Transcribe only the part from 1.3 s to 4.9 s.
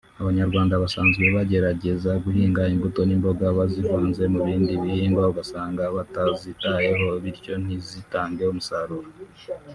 bagerageza guhinga imbuto n’imboga bazivanze mu bindi